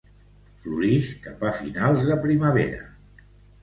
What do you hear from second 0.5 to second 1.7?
Florix cap a